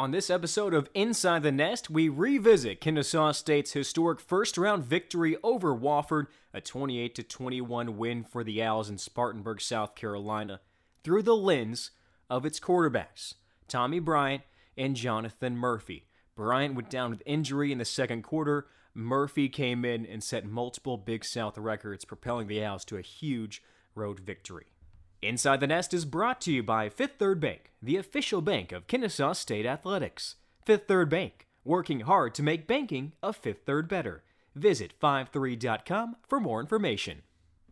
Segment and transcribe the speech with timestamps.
[0.00, 5.36] On this episode of Inside the Nest, we revisit Kennesaw State's historic first round victory
[5.42, 10.62] over Wofford, a 28 21 win for the Owls in Spartanburg, South Carolina,
[11.04, 11.90] through the lens
[12.30, 13.34] of its quarterbacks,
[13.68, 14.42] Tommy Bryant
[14.74, 16.06] and Jonathan Murphy.
[16.34, 18.68] Bryant went down with injury in the second quarter.
[18.94, 23.62] Murphy came in and set multiple Big South records, propelling the Owls to a huge
[23.94, 24.68] road victory.
[25.22, 28.86] Inside the Nest is brought to you by Fifth Third Bank, the official bank of
[28.86, 30.36] Kennesaw State Athletics.
[30.64, 34.22] Fifth Third Bank, working hard to make banking a Fifth Third better.
[34.54, 37.20] Visit 53.com for more information.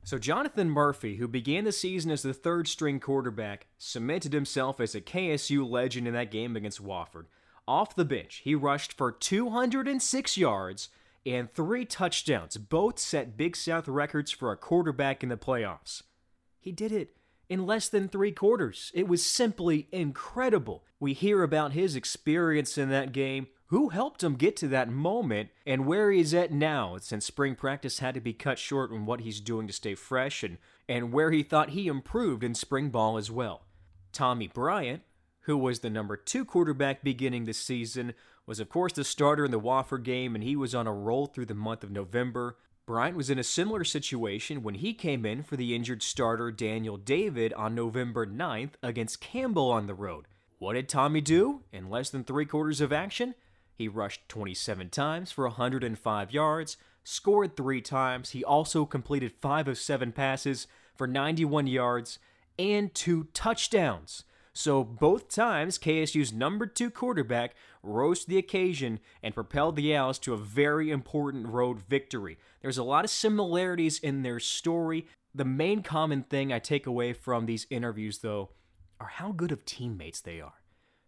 [0.05, 4.95] So, Jonathan Murphy, who began the season as the third string quarterback, cemented himself as
[4.95, 7.27] a KSU legend in that game against Wofford.
[7.67, 10.91] Off the bench, he rushed for 206 yards
[11.25, 12.59] and three touchdowns.
[12.59, 16.03] Both set Big South records for a quarterback in the playoffs.
[16.61, 17.18] He did it
[17.49, 18.93] in less than three quarters.
[18.95, 20.85] It was simply incredible.
[21.01, 25.51] We hear about his experience in that game, who helped him get to that moment,
[25.67, 29.21] and where he's at now since spring practice had to be cut short on what
[29.21, 30.59] he's doing to stay fresh, and,
[30.89, 33.63] and where he thought he improved in spring ball as well.
[34.13, 35.03] Tommy Bryant,
[35.43, 38.15] who was the number two quarterback beginning the season,
[38.47, 41.27] was of course the starter in the Wofford game, and he was on a roll
[41.27, 42.57] through the month of November.
[42.89, 46.97] Bryant was in a similar situation when he came in for the injured starter Daniel
[46.97, 50.25] David on November 9th against Campbell on the road.
[50.59, 53.35] What did Tommy do in less than three quarters of action?
[53.75, 58.31] He rushed 27 times for 105 yards, scored three times.
[58.31, 62.19] He also completed five of seven passes for 91 yards
[62.59, 64.25] and two touchdowns.
[64.59, 70.19] So both times, KSU's number two quarterback rose to the occasion and propelled the Owls
[70.19, 72.39] to a very important road victory.
[72.61, 75.07] There's a lot of similarities in their story.
[75.33, 78.49] The main common thing I take away from these interviews, though,
[78.99, 80.61] are how good of teammates they are.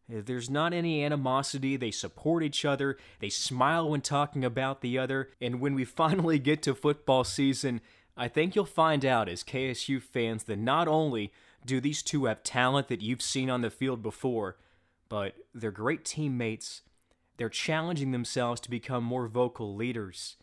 [0.08, 1.76] There's not any animosity.
[1.76, 2.98] They support each other.
[3.18, 5.30] They smile when talking about the other.
[5.40, 7.80] And when we finally get to football season,
[8.16, 11.32] I think you'll find out as KSU fans that not only
[11.64, 14.56] do these two have talent that you've seen on the field before,
[15.08, 16.82] but they're great teammates.
[17.36, 20.36] They're challenging themselves to become more vocal leaders.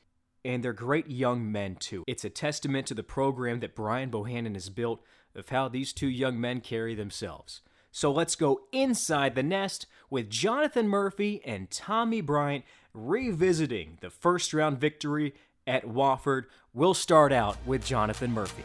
[0.45, 2.03] And they're great young men, too.
[2.07, 5.01] It's a testament to the program that Brian Bohannon has built
[5.35, 7.61] of how these two young men carry themselves.
[7.91, 12.63] So let's go inside the nest with Jonathan Murphy and Tommy Bryant
[12.94, 15.33] revisiting the first round victory
[15.66, 16.45] at Wofford.
[16.73, 18.63] We'll start out with Jonathan Murphy.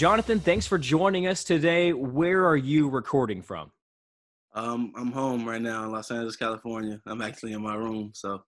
[0.00, 1.92] Jonathan, thanks for joining us today.
[1.92, 3.70] Where are you recording from?
[4.54, 6.98] Um, I'm home right now in Los Angeles, California.
[7.04, 8.12] I'm actually in my room.
[8.14, 8.42] So,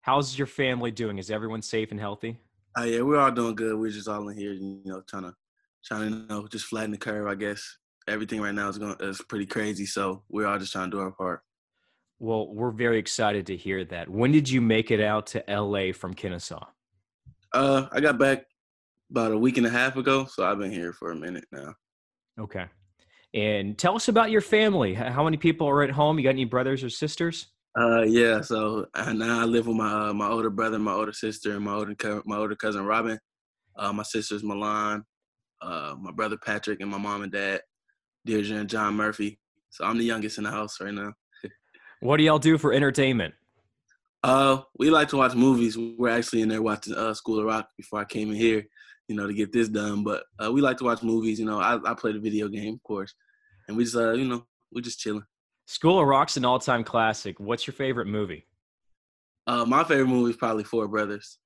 [0.00, 1.18] how's your family doing?
[1.18, 2.40] Is everyone safe and healthy?
[2.78, 3.78] Uh, yeah, we're all doing good.
[3.78, 5.34] We're just all in here, you know, trying to,
[5.84, 7.26] trying to, you know, just flatten the curve.
[7.26, 7.62] I guess
[8.08, 9.84] everything right now is going is pretty crazy.
[9.84, 11.42] So we're all just trying to do our part.
[12.20, 14.08] Well, we're very excited to hear that.
[14.08, 16.64] When did you make it out to LA from Kennesaw?
[17.52, 18.46] Uh, I got back
[19.10, 20.26] about a week and a half ago.
[20.26, 21.74] So I've been here for a minute now.
[22.40, 22.66] Okay.
[23.34, 24.94] And tell us about your family.
[24.94, 26.18] How many people are at home?
[26.18, 27.46] You got any brothers or sisters?
[27.78, 28.40] Uh, yeah.
[28.40, 31.64] So uh, now I live with my uh, my older brother, my older sister, and
[31.64, 33.18] my older co- my older cousin Robin.
[33.76, 35.04] Uh, my sister's Milan.
[35.60, 37.60] Uh, my brother Patrick, and my mom and dad,
[38.24, 39.38] Deirdre and John Murphy.
[39.70, 41.12] So I'm the youngest in the house right now.
[42.00, 43.34] what do y'all do for entertainment?
[44.22, 45.76] Uh, we like to watch movies.
[45.76, 48.64] We're actually in there watching uh, School of Rock before I came in here
[49.08, 50.04] you know, to get this done.
[50.04, 51.40] But uh, we like to watch movies.
[51.40, 53.14] You know, I, I play the video game, of course,
[53.66, 55.24] and we just, uh, you know, we're just chilling.
[55.66, 57.40] School of Rock's an all-time classic.
[57.40, 58.46] What's your favorite movie?
[59.46, 61.38] Uh, my favorite movie is probably Four Brothers.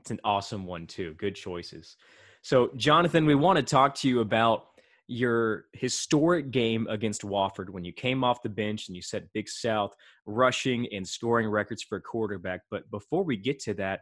[0.00, 1.14] It's an awesome one too.
[1.18, 1.96] Good choices.
[2.42, 4.64] So, Jonathan, we want to talk to you about
[5.06, 9.48] your historic game against Wofford when you came off the bench and you set Big
[9.48, 9.92] South
[10.24, 12.60] rushing and scoring records for a quarterback.
[12.70, 14.00] But before we get to that,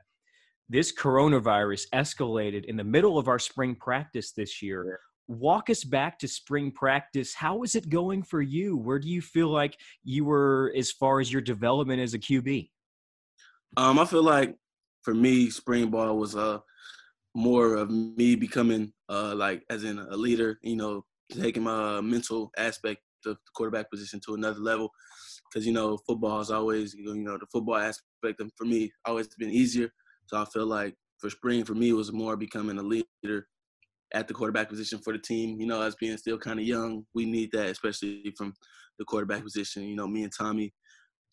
[0.69, 5.01] this coronavirus escalated in the middle of our spring practice this year.
[5.27, 7.35] Walk us back to spring practice.
[7.35, 8.77] How is it going for you?
[8.77, 12.71] Where do you feel like you were as far as your development as a QB?
[13.77, 14.57] Um, I feel like
[15.03, 16.59] for me, spring ball was uh
[17.35, 22.51] more of me becoming uh like as in a leader, you know, taking my mental
[22.57, 24.91] aspect of the quarterback position to another level.
[25.51, 29.51] because you know football is always you know the football aspect for me always been
[29.51, 29.91] easier.
[30.29, 33.47] So I feel like for spring for me it was more becoming a leader
[34.13, 35.61] at the quarterback position for the team.
[35.61, 38.55] You know, as being still kind of young, we need that, especially from
[38.99, 39.85] the quarterback position.
[39.85, 40.73] You know, me and Tommy.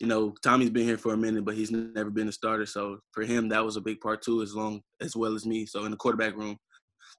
[0.00, 2.66] You know, Tommy's been here for a minute, but he's never been a starter.
[2.66, 5.64] So for him, that was a big part too, as long as well as me.
[5.64, 6.58] So in the quarterback room,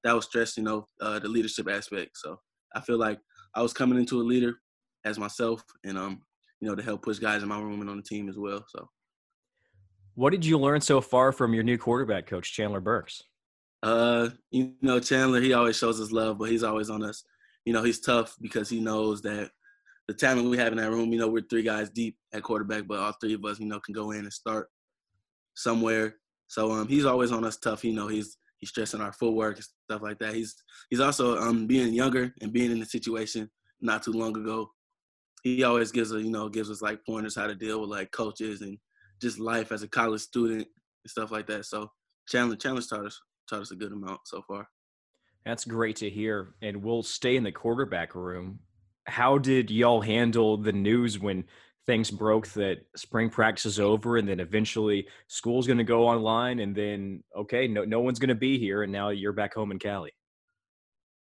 [0.03, 0.57] that was stressed.
[0.57, 2.11] You know, uh, the leadership aspect.
[2.15, 2.39] So
[2.75, 3.19] I feel like
[3.55, 4.55] I was coming into a leader
[5.05, 6.21] as myself, and um,
[6.59, 8.65] you know, to help push guys in my room and on the team as well.
[8.69, 8.87] So.
[10.17, 13.21] What did you learn so far from your new quarterback coach, Chandler Burks?
[13.83, 17.23] Uh, you know, Chandler, he always shows us love, but he's always on us.
[17.65, 19.51] You know, he's tough because he knows that
[20.07, 22.87] the talent we have in that room, you know, we're three guys deep at quarterback,
[22.87, 24.69] but all three of us, you know, can go in and start
[25.53, 26.15] somewhere.
[26.47, 27.85] So um, he's always on us tough.
[27.85, 30.33] You know, he's he's stressing our footwork and stuff like that.
[30.33, 30.55] He's
[30.89, 34.71] he's also um being younger and being in the situation not too long ago.
[35.43, 38.09] He always gives us, you know, gives us like pointers how to deal with like
[38.09, 38.79] coaches and
[39.21, 41.65] just life as a college student and stuff like that.
[41.65, 41.91] So
[42.27, 43.19] Chandler Chandler taught us
[43.49, 44.67] taught us a good amount so far.
[45.45, 46.55] That's great to hear.
[46.61, 48.59] And we'll stay in the quarterback room.
[49.05, 51.45] How did y'all handle the news when
[51.85, 56.59] things broke that spring practice is over and then eventually school's going to go online
[56.59, 59.71] and then okay no no one's going to be here and now you're back home
[59.71, 60.11] in Cali.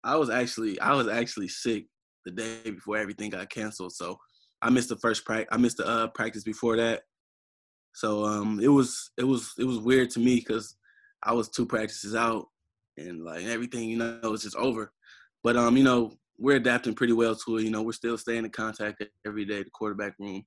[0.03, 1.85] I was actually I was actually sick
[2.25, 4.19] the day before everything got canceled so
[4.63, 7.03] I missed the first practice I missed the uh, practice before that.
[7.97, 10.77] So um it was it was it was weird to me cuz
[11.23, 12.47] I was two practices out
[12.99, 14.93] and like everything, you know, it's just over.
[15.43, 17.63] But um, you know, we're adapting pretty well to it.
[17.63, 20.45] You know, we're still staying in contact every day, the quarterback room.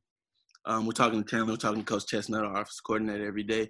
[0.65, 3.69] Um, we're talking to Chandler, we're talking to Coach Chesnut, our office coordinator, every day.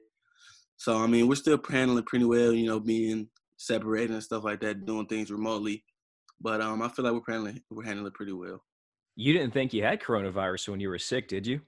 [0.75, 2.51] So I mean, we're still handling pretty well.
[2.51, 5.85] You know, being separated and stuff like that, doing things remotely.
[6.41, 8.61] But um, I feel like we're handling we're handling it pretty well.
[9.15, 11.61] You didn't think you had coronavirus when you were sick, did you?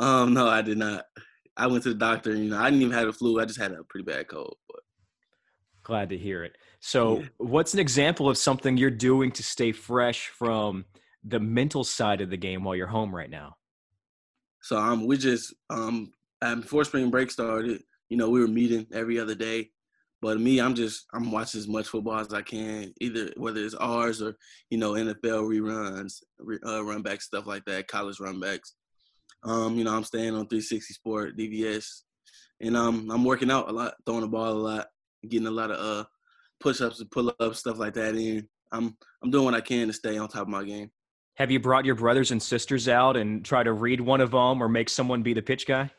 [0.00, 1.04] Um, no, I did not.
[1.56, 2.34] I went to the doctor.
[2.34, 3.38] You know, I didn't even have a flu.
[3.38, 4.56] I just had a pretty bad cold.
[4.68, 4.80] But
[5.84, 6.56] glad to hear it.
[6.80, 7.26] So, yeah.
[7.36, 10.86] what's an example of something you're doing to stay fresh from
[11.22, 13.56] the mental side of the game while you're home right now?
[14.62, 19.20] So, um, we just um, before spring break started, you know, we were meeting every
[19.20, 19.70] other day.
[20.22, 23.74] But me, I'm just I'm watching as much football as I can, either whether it's
[23.74, 24.34] ours or
[24.70, 26.22] you know NFL reruns,
[26.66, 28.74] uh, run back stuff like that, college run backs.
[29.42, 32.02] Um, you know, I'm staying on 360 Sport, DVS,
[32.60, 34.86] and um, I'm working out a lot, throwing the ball a lot,
[35.28, 36.04] getting a lot of uh
[36.60, 38.46] push-ups and pull-ups, stuff like that in.
[38.72, 40.90] I'm I'm doing what I can to stay on top of my game.
[41.36, 44.62] Have you brought your brothers and sisters out and try to read one of them
[44.62, 45.90] or make someone be the pitch guy?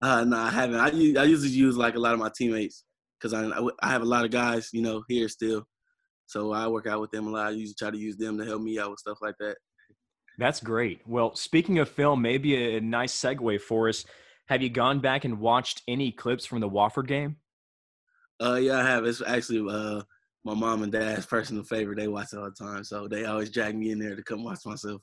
[0.00, 0.76] Uh, no, I haven't.
[0.76, 0.88] I,
[1.20, 2.84] I usually use like a lot of my teammates
[3.18, 3.50] because I
[3.82, 5.66] I have a lot of guys, you know, here still.
[6.26, 7.48] So I work out with them a lot.
[7.48, 9.56] I usually try to use them to help me out with stuff like that.
[10.38, 11.00] That's great.
[11.06, 14.04] Well, speaking of film, maybe a nice segue for us.
[14.46, 17.36] Have you gone back and watched any clips from the Wofford game?
[18.42, 19.04] Uh, yeah, I have.
[19.04, 20.02] It's actually uh
[20.44, 21.96] my mom and dad's personal favorite.
[21.96, 24.44] They watch it all the time, so they always drag me in there to come
[24.44, 25.00] watch myself.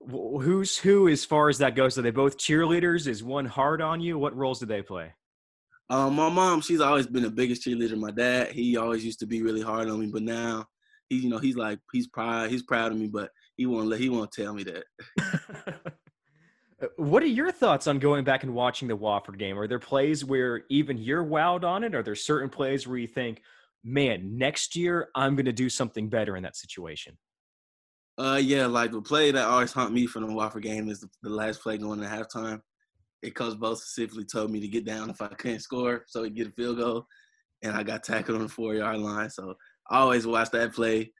[0.00, 1.98] Who's who as far as that goes?
[1.98, 3.06] Are they both cheerleaders?
[3.06, 4.18] Is one hard on you?
[4.18, 5.12] What roles do they play?
[5.90, 7.98] Um, my mom, she's always been the biggest cheerleader.
[7.98, 10.66] My dad, he always used to be really hard on me, but now
[11.08, 14.00] he, you know, he's like he's proud, he's proud of me, but he won't let
[14.00, 15.92] he won't tell me that.
[16.96, 19.58] what are your thoughts on going back and watching the Wofford game?
[19.58, 21.94] Are there plays where even you're wowed on it?
[21.94, 23.42] Are there certain plays where you think,
[23.84, 27.18] man, next year I'm going to do something better in that situation?
[28.16, 31.08] Uh, yeah, like the play that always haunt me from the Wofford game is the,
[31.22, 32.60] the last play going to halftime.
[33.22, 36.36] It Coach Bo specifically told me to get down if I couldn't score, so he'd
[36.36, 37.06] get a field goal,
[37.62, 39.30] and I got tackled on the four yard line.
[39.30, 39.54] So
[39.90, 41.12] I always watch that play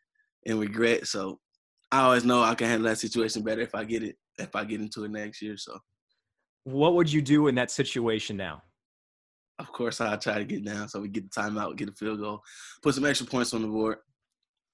[0.47, 1.09] and regret.
[1.09, 1.41] So
[1.91, 4.65] I always know I can handle that situation better if I get it if I
[4.65, 5.57] get into it next year.
[5.57, 5.79] So,
[6.65, 8.63] what would you do in that situation now?
[9.59, 12.21] Of course, I'll try to get down so we get the timeout, get a field
[12.21, 12.43] goal,
[12.83, 13.99] put some extra points on the board.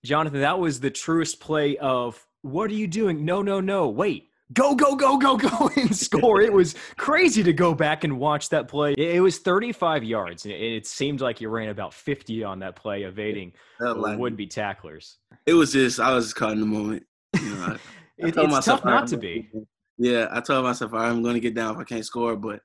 [0.05, 3.25] Jonathan, that was the truest play of what are you doing?
[3.25, 3.89] No, no, no.
[3.89, 6.41] Wait, go, go, go, go, go and score.
[6.41, 8.95] it was crazy to go back and watch that play.
[8.97, 10.45] It was 35 yards.
[10.45, 14.47] And It seemed like you ran about 50 on that play, evading like would be
[14.47, 15.19] tacklers.
[15.47, 17.05] It was just, I was just caught in the moment.
[17.35, 17.73] You know, I,
[18.25, 19.51] I it, it's tough not to be.
[19.99, 22.37] Yeah, I told myself I'm going to get down if I can't score.
[22.37, 22.61] But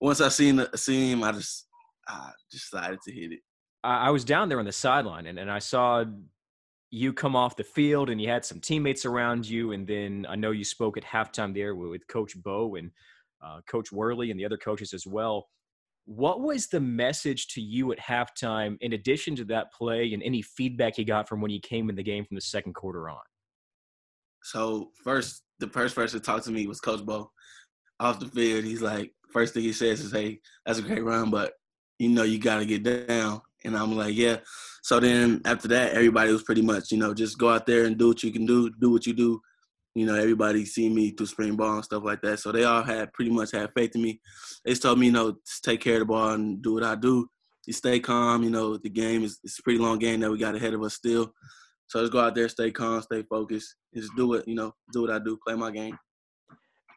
[0.00, 1.66] once I seen the seen him, I just
[2.06, 3.40] I decided to hit it.
[3.82, 6.04] I, I was down there on the sideline, and, and I saw
[6.94, 10.36] you come off the field and you had some teammates around you and then i
[10.36, 12.90] know you spoke at halftime there with coach bo and
[13.44, 15.48] uh, coach worley and the other coaches as well
[16.06, 20.42] what was the message to you at halftime in addition to that play and any
[20.42, 23.18] feedback you got from when you came in the game from the second quarter on
[24.42, 27.30] so first the first person to talk to me was Coach Bo
[28.00, 28.64] off the field.
[28.64, 31.54] He's like, first thing he says is, "Hey, that's a great run, but
[31.98, 34.38] you know you got to get down." And I'm like, "Yeah."
[34.82, 37.96] So then after that, everybody was pretty much, you know, just go out there and
[37.96, 39.40] do what you can do, do what you do.
[39.94, 42.40] You know, everybody see me through spring ball and stuff like that.
[42.40, 44.20] So they all had pretty much had faith in me.
[44.64, 47.26] They told me, you know, take care of the ball and do what I do.
[47.66, 48.42] You stay calm.
[48.42, 50.82] You know, the game is it's a pretty long game that we got ahead of
[50.82, 51.32] us still.
[51.86, 54.46] So just go out there, stay calm, stay focused, just do it.
[54.46, 55.96] You know, do what I do, play my game.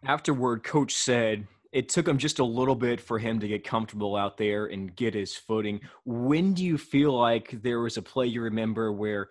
[0.05, 4.15] Afterward, coach said it took him just a little bit for him to get comfortable
[4.15, 5.79] out there and get his footing.
[6.05, 9.29] When do you feel like there was a play you remember where,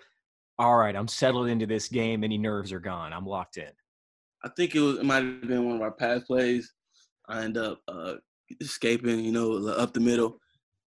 [0.57, 3.71] all right, I'm settled into this game, any nerves are gone, I'm locked in?
[4.45, 6.73] I think it was it might have been one of our past plays.
[7.29, 8.15] I end up uh,
[8.61, 10.39] escaping, you know, up the middle,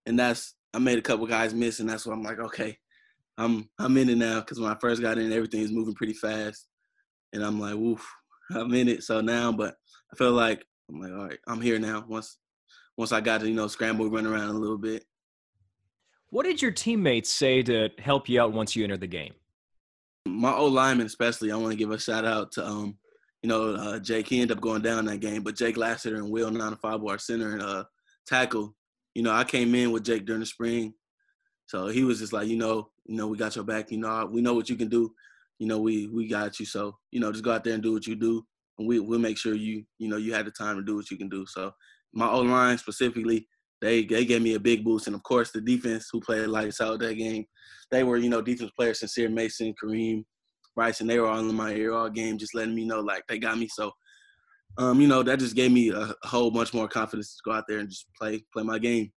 [0.06, 2.78] and that's I made a couple guys miss, and that's what I'm like, okay,
[3.36, 6.68] I'm I'm in it now because when I first got in, everything moving pretty fast,
[7.32, 8.08] and I'm like, woof,
[8.54, 9.02] I'm in it.
[9.02, 9.74] So now, but
[10.12, 12.04] I feel like I'm like, all right, I'm here now.
[12.09, 12.38] Once
[12.97, 15.04] once I got to you know scramble, run around a little bit.
[16.30, 19.33] What did your teammates say to help you out once you entered the game?
[20.26, 22.99] My old lineman, especially, I want to give a shout out to um,
[23.42, 24.28] you know, uh, Jake.
[24.28, 27.18] He ended up going down that game, but Jake Lassiter and Will Nine Five our
[27.18, 27.85] center and uh,
[28.26, 28.75] tackle.
[29.14, 30.95] You know, I came in with Jake during the spring,
[31.66, 33.90] so he was just like, you know, you know, we got your back.
[33.90, 35.12] You know, we know what you can do.
[35.59, 36.66] You know, we we got you.
[36.66, 38.45] So you know, just go out there and do what you do,
[38.78, 41.16] we we'll make sure you you know you had the time to do what you
[41.16, 41.44] can do.
[41.47, 41.73] So
[42.12, 43.47] my O line specifically,
[43.80, 46.80] they they gave me a big boost, and of course the defense who played lights
[46.80, 47.44] out that game,
[47.90, 50.25] they were you know defense players, Sincere Mason, Kareem,
[50.75, 53.25] Bryce, and they were all in my ear all game, just letting me know like
[53.28, 53.68] they got me.
[53.68, 53.92] So.
[54.76, 57.64] Um, you know, that just gave me a whole bunch more confidence to go out
[57.66, 59.11] there and just play play my game.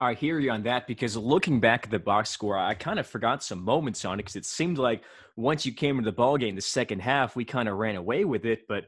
[0.00, 3.06] I hear you on that because looking back at the box score, I kind of
[3.06, 5.02] forgot some moments on it because it seemed like
[5.36, 8.24] once you came into the ball game, the second half, we kind of ran away
[8.24, 8.84] with it, but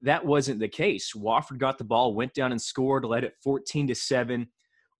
[0.00, 1.12] that wasn't the case.
[1.12, 4.48] Wofford got the ball, went down and scored, led it 14 to seven.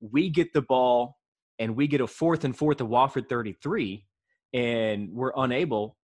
[0.00, 1.16] We get the ball
[1.58, 4.04] and we get a fourth and fourth of Wofford 33,
[4.52, 5.96] and we're unable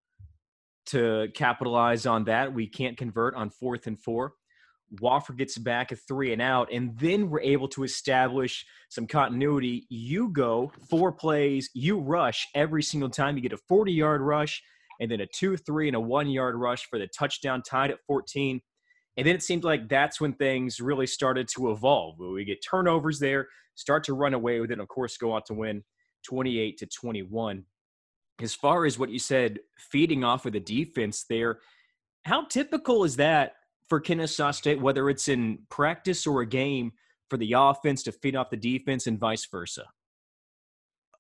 [0.86, 2.54] to capitalize on that.
[2.54, 4.34] We can't convert on fourth and four.
[4.96, 9.86] Wofford gets back a three and out, and then we're able to establish some continuity.
[9.88, 13.36] You go four plays, you rush every single time.
[13.36, 14.62] You get a 40 yard rush,
[15.00, 18.00] and then a two, three, and a one yard rush for the touchdown tied at
[18.06, 18.60] 14.
[19.16, 22.18] And then it seemed like that's when things really started to evolve.
[22.18, 25.46] We get turnovers there, start to run away with it, and of course, go out
[25.46, 25.84] to win
[26.24, 27.64] 28 to 21.
[28.40, 31.58] As far as what you said, feeding off of the defense there,
[32.24, 33.54] how typical is that
[33.90, 36.92] for Kennesaw State, whether it's in practice or a game,
[37.28, 39.84] for the offense to feed off the defense and vice versa?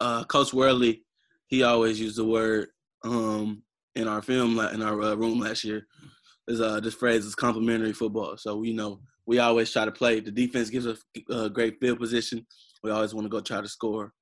[0.00, 1.04] Uh, Coach Worley,
[1.48, 2.68] he always used the word
[3.04, 3.62] um,
[3.96, 5.86] in our film in our uh, room last year.
[6.48, 8.36] Is uh, this phrase is complementary football.
[8.36, 10.20] So you know we always try to play.
[10.20, 12.46] The defense gives us a great field position.
[12.82, 14.12] We always want to go try to score.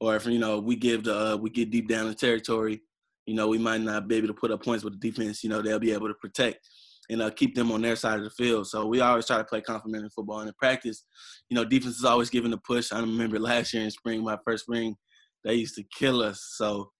[0.00, 2.80] Or if you know we give the uh, we get deep down in territory,
[3.26, 5.44] you know we might not be able to put up points with the defense.
[5.44, 6.66] You know they'll be able to protect
[7.10, 8.66] and uh, keep them on their side of the field.
[8.66, 10.40] So we always try to play complementary football.
[10.40, 11.04] And in practice,
[11.48, 12.92] you know, defense is always giving a push.
[12.92, 14.96] I remember last year in spring, my first spring,
[15.44, 16.54] they used to kill us.
[16.56, 16.90] So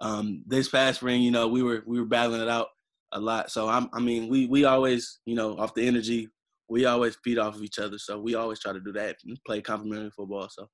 [0.00, 2.68] um, this past spring, you know, we were we were battling it out
[3.12, 3.50] a lot.
[3.50, 6.28] So I'm, I mean, we we always, you know, off the energy,
[6.68, 7.98] we always feed off of each other.
[7.98, 10.48] So we always try to do that and play complementary football.
[10.50, 10.68] So.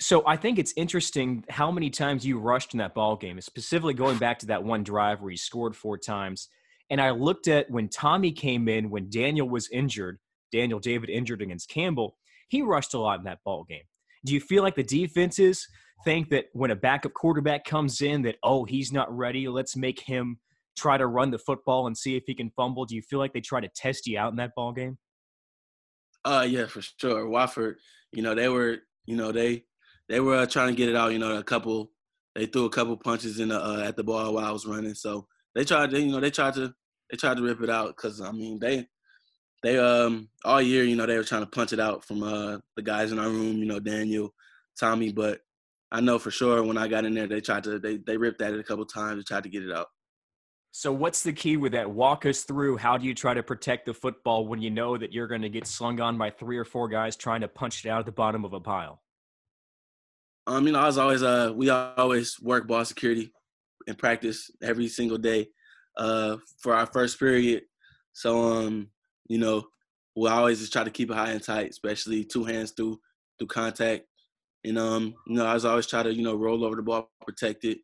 [0.00, 3.94] So I think it's interesting how many times you rushed in that ball game, specifically
[3.94, 6.48] going back to that one drive where you scored four times.
[6.90, 10.18] And I looked at when Tommy came in, when Daniel was injured,
[10.52, 12.16] Daniel David injured against Campbell,
[12.48, 13.82] he rushed a lot in that ball game.
[14.24, 15.66] Do you feel like the defenses
[16.04, 20.00] think that when a backup quarterback comes in that, oh, he's not ready, let's make
[20.00, 20.38] him
[20.76, 22.84] try to run the football and see if he can fumble?
[22.84, 24.96] Do you feel like they try to test you out in that ball game?
[26.24, 27.26] Uh yeah, for sure.
[27.26, 27.74] Wofford,
[28.12, 29.64] you know, they were, you know, they
[30.08, 31.90] they were uh, trying to get it out, you know, a couple
[32.34, 34.94] they threw a couple punches in the, uh, at the ball while I was running.
[34.94, 35.26] So
[35.58, 36.72] they tried to, you know, they tried to
[37.10, 38.86] they tried to rip it out because I mean they
[39.64, 42.58] they um all year you know they were trying to punch it out from uh
[42.76, 44.32] the guys in our room you know Daniel,
[44.78, 45.40] Tommy, but
[45.90, 48.40] I know for sure when I got in there they tried to they they ripped
[48.40, 49.88] at it a couple times and tried to get it out.
[50.70, 51.90] So what's the key with that?
[51.90, 55.12] Walk us through how do you try to protect the football when you know that
[55.12, 57.88] you're going to get slung on by three or four guys trying to punch it
[57.88, 59.02] out at the bottom of a pile?
[60.46, 63.32] Um, you know, I was always uh we always work ball security
[63.88, 65.48] in practice every single day
[65.96, 67.62] uh, for our first period.
[68.12, 68.90] So, um,
[69.28, 69.64] you know,
[70.14, 73.00] we always just try to keep it high and tight, especially two hands through
[73.38, 74.04] through contact.
[74.64, 77.10] And um, you know, I was always try to you know roll over the ball,
[77.26, 77.78] protect it.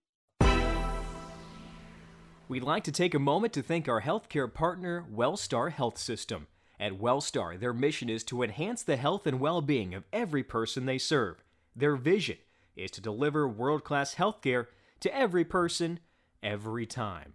[2.47, 6.47] We'd like to take a moment to thank our healthcare partner, Wellstar Health System.
[6.79, 10.85] At Wellstar, their mission is to enhance the health and well being of every person
[10.85, 11.43] they serve.
[11.75, 12.37] Their vision
[12.77, 14.67] is to deliver world class healthcare
[15.01, 16.01] to every person,
[16.43, 17.35] every time.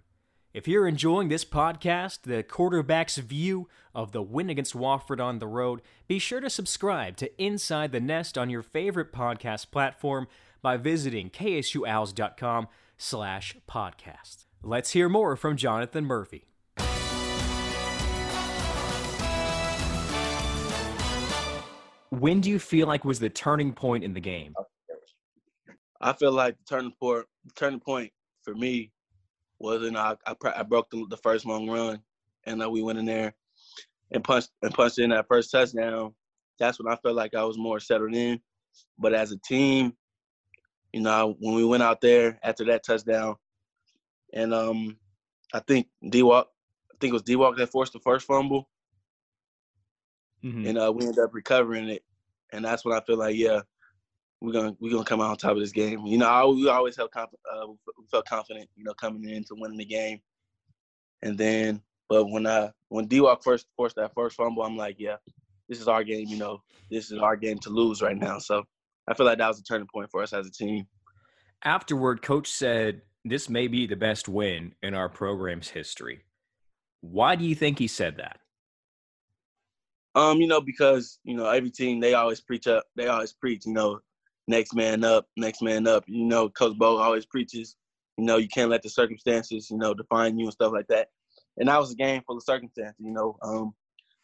[0.51, 5.48] If you're enjoying this podcast, the quarterback's view of the win against Wofford on the
[5.48, 10.28] road, be sure to subscribe to Inside the Nest on your favorite podcast platform
[10.62, 14.46] by visiting ksuowls.com slash podcast.
[14.63, 16.46] Let's hear more from Jonathan Murphy.
[22.10, 24.54] When do you feel like was the turning point in the game?
[26.01, 27.25] I feel like the turning point,
[27.56, 28.12] turning point
[28.44, 28.91] for me
[29.60, 32.01] was in I, I, I broke the, the, first long run,
[32.46, 33.34] and uh, we went in there
[34.12, 36.13] and punched and punched in that first touchdown.
[36.58, 38.39] That's when I felt like I was more settled in.
[38.98, 39.94] But as a team,
[40.94, 43.36] you know, when we went out there after that touchdown,
[44.34, 44.98] and um,
[45.53, 46.48] I think D Walk,
[46.91, 48.70] I think it was D Walk that forced the first fumble,
[50.44, 50.65] mm-hmm.
[50.65, 52.03] and uh, we ended up recovering it,
[52.53, 53.62] and that's when I feel like yeah,
[54.41, 56.05] we're gonna we're gonna come out on top of this game.
[56.05, 59.55] You know, I, we always felt confident, uh, we felt confident, you know, coming into
[59.55, 60.19] winning the game,
[61.22, 64.96] and then but when uh when D Walk first forced that first fumble, I'm like,
[64.98, 65.17] yeah,
[65.67, 66.27] this is our game.
[66.27, 68.39] You know, this is our game to lose right now.
[68.39, 68.63] So
[69.08, 70.86] I feel like that was a turning point for us as a team.
[71.63, 76.22] Afterward, coach said this may be the best win in our program's history.
[77.01, 78.39] Why do you think he said that?
[80.15, 82.86] Um, you know, because you know every team they always preach up.
[82.96, 84.00] They always preach, you know,
[84.50, 86.03] next man up, next man up.
[86.08, 87.77] You know, Coach Bo always preaches,
[88.18, 91.10] you know, you can't let the circumstances, you know, define you and stuff like that.
[91.58, 93.38] And that was a game full of circumstances, you know.
[93.41, 93.74] Um,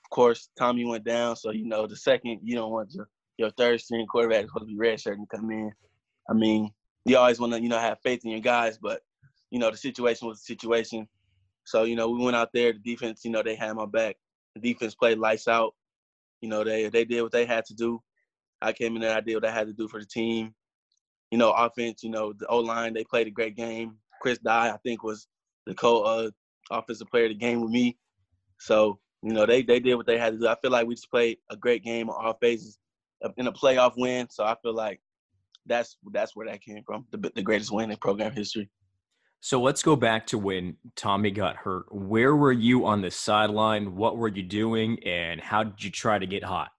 [0.03, 3.50] of course, Tommy went down, so you know the second you don't want your your
[3.51, 5.72] third string quarterback supposed to be red shirt and come in.
[6.29, 6.72] I mean,
[7.05, 9.01] you always want to you know have faith in your guys, but
[9.51, 11.08] you know the situation was the situation.
[11.65, 12.74] So you know we went out there.
[12.74, 14.15] The defense, you know, they had my back.
[14.55, 15.74] The defense played lights out.
[16.41, 18.01] You know they they did what they had to do.
[18.62, 20.53] I came in there, I did what I had to do for the team.
[21.31, 23.98] You know, offense, you know, the O line, they played a great game.
[24.22, 25.27] Chris Dye, I think, was
[25.65, 26.29] the co uh,
[26.72, 27.98] offensive player of the game with me.
[28.59, 30.48] So, you know, they they did what they had to do.
[30.48, 32.77] I feel like we just played a great game on all phases
[33.37, 34.27] in a playoff win.
[34.29, 35.00] So I feel like
[35.65, 38.70] that's that's where that came from, the, the greatest win in program history.
[39.39, 41.85] So let's go back to when Tommy got hurt.
[41.91, 43.96] Where were you on the sideline?
[43.96, 46.70] What were you doing, and how did you try to get hot?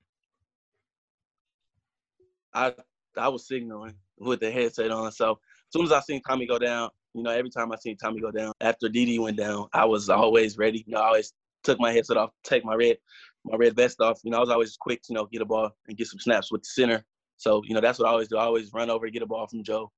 [2.56, 2.74] I
[3.16, 5.12] I was signaling with the headset on.
[5.12, 5.38] So as
[5.72, 8.30] soon as I seen Tommy go down, you know, every time I seen Tommy go
[8.30, 10.84] down, after DD went down, I was always ready.
[10.86, 11.32] You know, I always
[11.64, 12.96] took my headset off, take my red
[13.44, 14.20] my red vest off.
[14.24, 16.50] You know, I was always quick, you know, get a ball and get some snaps
[16.50, 17.04] with the center.
[17.36, 18.38] So, you know, that's what I always do.
[18.38, 19.92] I always run over, and get a ball from Joe.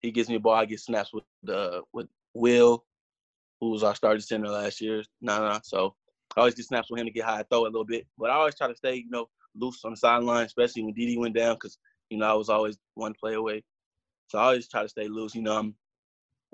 [0.00, 2.84] He gives me a ball, I get snaps with the with Will,
[3.60, 5.02] who was our starting center last year.
[5.20, 5.60] Nah, nah.
[5.62, 5.94] So
[6.36, 8.06] I always get snaps with him to get high, throw a little bit.
[8.16, 11.18] But I always try to stay, you know, loose on the sideline, especially when DD
[11.18, 11.78] went down, because
[12.10, 13.64] you know, I was always one play away.
[14.28, 15.34] So I always try to stay loose.
[15.34, 15.74] You know, I'm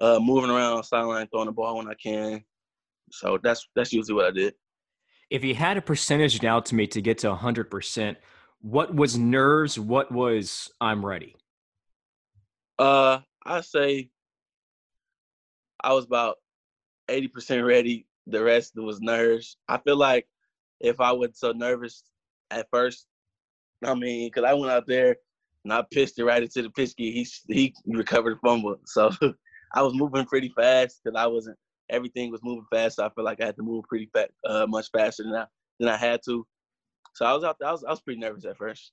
[0.00, 2.44] uh, moving around on sideline, throwing the ball when I can.
[3.10, 4.54] So that's that's usually what I did.
[5.30, 8.16] If you had a percentage now to me to get to 100%,
[8.60, 9.78] what was nerves?
[9.78, 11.36] What was I'm ready?
[12.78, 14.10] Uh, I say
[15.82, 16.36] I was about
[17.08, 18.06] 80% ready.
[18.26, 19.56] The rest was nerves.
[19.68, 20.26] I feel like
[20.80, 22.02] if I was so nervous
[22.50, 23.06] at first,
[23.84, 25.16] I mean, because I went out there
[25.64, 27.10] and I pitched it right into the pitch key.
[27.12, 28.76] He he recovered the fumble.
[28.86, 29.10] So
[29.74, 31.56] I was moving pretty fast because I wasn't.
[31.90, 32.96] Everything was moving fast.
[32.96, 35.46] So I feel like I had to move pretty fast, uh, much faster than I
[35.80, 36.46] than I had to.
[37.14, 37.56] So I was out.
[37.58, 38.92] There, I was I was pretty nervous at first.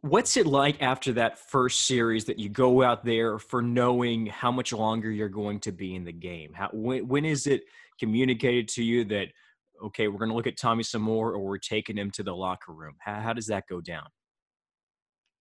[0.00, 4.52] What's it like after that first series that you go out there for knowing how
[4.52, 6.52] much longer you're going to be in the game?
[6.52, 7.62] How when when is it
[7.98, 9.28] communicated to you that
[9.82, 12.34] okay, we're going to look at Tommy some more, or we're taking him to the
[12.34, 12.94] locker room?
[13.00, 14.06] How, how does that go down?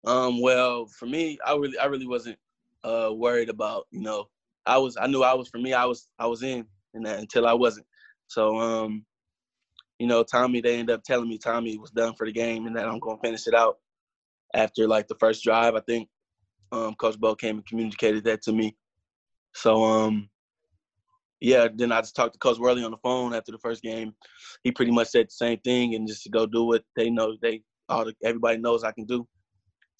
[0.05, 2.37] Um, well, for me, I really, I really wasn't
[2.83, 4.25] uh, worried about, you know,
[4.65, 7.19] I was, I knew I was, for me, I was, I was in, and that
[7.19, 7.87] until I wasn't.
[8.27, 9.05] So, um,
[9.99, 12.75] you know, Tommy, they ended up telling me Tommy was done for the game and
[12.75, 13.77] that I'm gonna finish it out
[14.53, 15.75] after like the first drive.
[15.75, 16.09] I think
[16.71, 18.75] um, Coach Bo came and communicated that to me.
[19.53, 20.29] So, um,
[21.39, 24.13] yeah, then I just talked to Coach Worley on the phone after the first game.
[24.63, 27.35] He pretty much said the same thing and just to go do what they know
[27.41, 29.27] they all the, everybody knows I can do.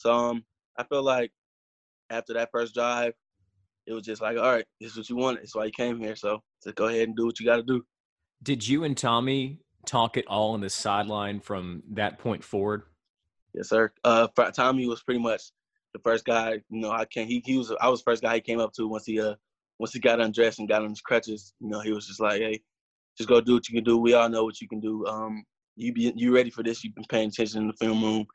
[0.03, 0.43] So um,
[0.77, 1.31] I feel like
[2.09, 3.13] after that first drive,
[3.87, 5.43] it was just like, all right, this is what you wanted.
[5.43, 6.17] It's why you came here.
[6.17, 7.85] So just go ahead and do what you got to do.
[8.41, 12.83] Did you and Tommy talk it all on the sideline from that point forward?
[13.53, 13.93] Yes, sir.
[14.03, 15.41] Uh, Tommy was pretty much
[15.93, 16.59] the first guy.
[16.69, 17.25] You know, I can.
[17.25, 17.73] He he was.
[17.79, 19.35] I was the first guy he came up to once he uh
[19.79, 22.41] once he got undressed and got on his crutches, you know, he was just like,
[22.41, 22.61] "Hey,
[23.17, 23.97] just go do what you can do.
[23.97, 25.05] We all know what you can do.
[25.05, 25.45] Um,
[25.77, 26.83] you be you ready for this?
[26.83, 28.25] You've been paying attention in the film room.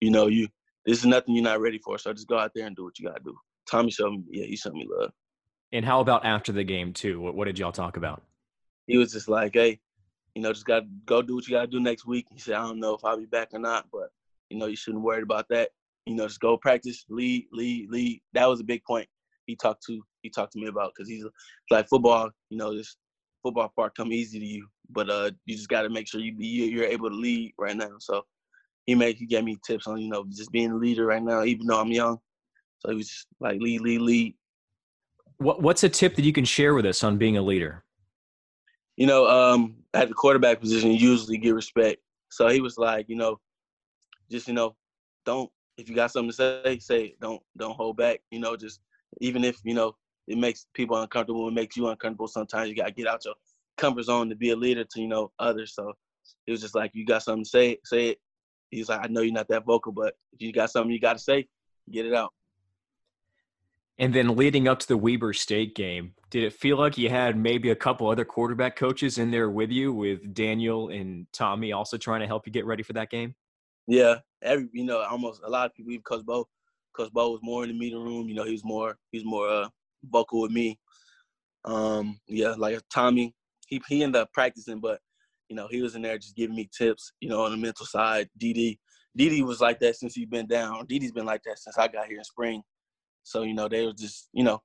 [0.00, 0.46] You know, you
[0.86, 1.98] this is nothing you're not ready for.
[1.98, 3.36] So just go out there and do what you gotta do."
[3.70, 5.10] Tommy showed me, yeah, he showed me love.
[5.72, 7.20] And how about after the game too?
[7.20, 8.22] What, what did y'all talk about?
[8.86, 9.80] He was just like, "Hey,
[10.34, 12.38] you know, just got to go do what you got to do next week." He
[12.38, 14.10] said, "I don't know if I'll be back or not, but
[14.50, 15.70] you know, you shouldn't worry about that.
[16.06, 19.08] You know, just go practice, lead, lead, lead." That was a big point
[19.46, 21.24] he talked to he talked to me about because he's
[21.70, 22.30] like football.
[22.50, 22.96] You know, this
[23.42, 26.34] football part come easy to you, but uh, you just got to make sure you
[26.38, 27.92] you're able to lead right now.
[27.98, 28.24] So
[28.86, 31.44] he made he gave me tips on you know just being a leader right now,
[31.44, 32.18] even though I'm young.
[32.78, 34.34] So he was just like lead, lead, lead.
[35.38, 37.84] What What's a tip that you can share with us on being a leader?
[38.96, 42.00] You know, um, at the quarterback position, you usually get respect.
[42.30, 43.38] So he was like, you know,
[44.30, 44.74] just you know,
[45.24, 47.20] don't if you got something to say, say it.
[47.20, 48.20] Don't don't hold back.
[48.30, 48.80] You know, just
[49.20, 49.94] even if you know
[50.28, 52.28] it makes people uncomfortable, it makes you uncomfortable.
[52.28, 53.34] Sometimes you gotta get out your
[53.76, 55.74] comfort zone to be a leader to you know others.
[55.74, 55.92] So
[56.46, 58.18] it was just like you got something to say, say it.
[58.76, 61.14] He's like, I know you're not that vocal, but if you got something you got
[61.14, 61.46] to say,
[61.90, 62.32] get it out.
[63.98, 67.38] And then leading up to the Weber State game, did it feel like you had
[67.38, 71.96] maybe a couple other quarterback coaches in there with you, with Daniel and Tommy also
[71.96, 73.34] trying to help you get ready for that game?
[73.86, 76.46] Yeah, every you know, almost a lot of people, even Coach Bo,
[76.94, 78.28] Coach Bo was more in the meeting room.
[78.28, 79.68] You know, he was more he's more uh,
[80.04, 80.78] vocal with me.
[81.64, 83.34] Um, yeah, like Tommy,
[83.66, 85.00] he he ended up practicing, but
[85.48, 87.12] you know, he was in there just giving me tips.
[87.20, 88.28] You know, on the mental side.
[88.40, 88.78] DD,
[89.18, 90.86] DD was like that since he's been down.
[90.86, 92.62] DD's been like that since I got here in spring.
[93.22, 94.60] So you know, they were just you know,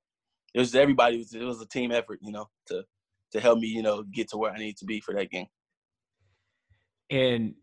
[0.54, 1.16] it was everybody.
[1.16, 2.18] It was, it was a team effort.
[2.22, 2.84] You know, to
[3.32, 5.46] to help me you know get to where I need to be for that game.
[7.10, 7.54] And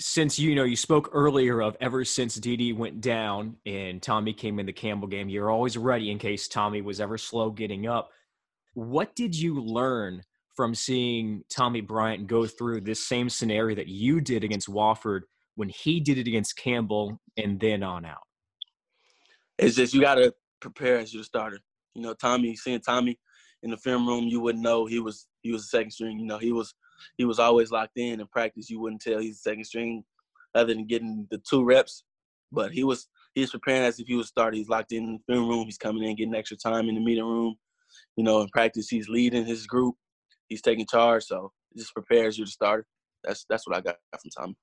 [0.00, 4.58] since you know you spoke earlier of ever since DD went down and Tommy came
[4.58, 8.10] in the Campbell game, you're always ready in case Tommy was ever slow getting up.
[8.74, 10.22] What did you learn
[10.56, 15.22] from seeing Tommy Bryant go through this same scenario that you did against Wofford
[15.54, 18.22] when he did it against Campbell and then on out?
[19.58, 21.58] It's just you got to prepare as your starter.
[21.94, 23.18] You know, Tommy, seeing Tommy
[23.62, 26.18] in the film room, you wouldn't know he was he was a second string.
[26.18, 26.74] You know, he was
[27.16, 28.70] he was always locked in in practice.
[28.70, 30.04] You wouldn't tell he's second string
[30.54, 32.04] other than getting the two reps.
[32.52, 34.58] But he was he was preparing as if he was starting.
[34.58, 35.64] He's locked in the film room.
[35.64, 37.56] He's coming in, getting extra time in the meeting room.
[38.16, 39.94] You know, in practice, he's leading his group.
[40.48, 41.24] He's taking charge.
[41.24, 42.86] So it just prepares you to start.
[43.24, 44.56] That's that's what I got from Tommy.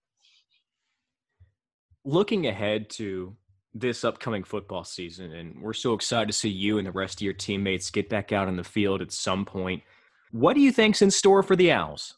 [2.05, 3.35] Looking ahead to
[3.73, 7.21] this upcoming football season, and we're so excited to see you and the rest of
[7.21, 9.81] your teammates get back out in the field at some point.
[10.31, 12.17] What do you think's in store for the Owls?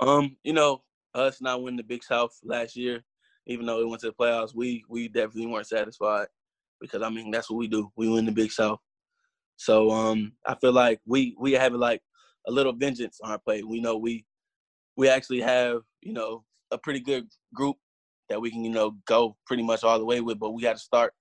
[0.00, 0.82] Um, you know,
[1.14, 3.02] us not winning the Big South last year,
[3.46, 6.28] even though we went to the playoffs, we we definitely weren't satisfied
[6.80, 7.90] because I mean that's what we do.
[7.96, 8.78] We win the Big South.
[9.56, 12.00] So um, I feel like we we have like
[12.48, 13.66] a little vengeance on our plate.
[13.66, 14.24] We know we
[14.96, 17.76] we actually have you know a pretty good group
[18.28, 20.76] that we can you know go pretty much all the way with, but we got
[20.76, 21.12] to start.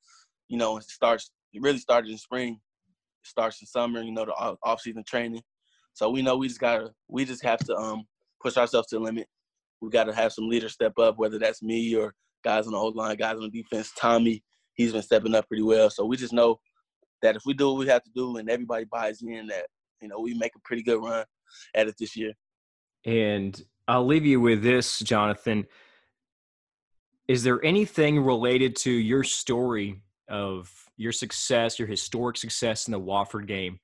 [0.47, 2.53] You know, it starts it really started in spring.
[2.53, 4.01] It starts in summer.
[4.01, 5.41] You know, the off season training.
[5.93, 8.05] So we know we just gotta we just have to um
[8.41, 9.27] push ourselves to the limit.
[9.81, 12.79] We got to have some leaders step up, whether that's me or guys on the
[12.79, 13.91] O line, guys on the defense.
[13.99, 15.89] Tommy, he's been stepping up pretty well.
[15.89, 16.59] So we just know
[17.21, 19.67] that if we do what we have to do and everybody buys in, that
[20.01, 21.25] you know we make a pretty good run
[21.75, 22.33] at it this year.
[23.05, 25.65] And I'll leave you with this, Jonathan.
[27.27, 32.99] Is there anything related to your story of your success, your historic success in the
[32.99, 33.79] Wofford game,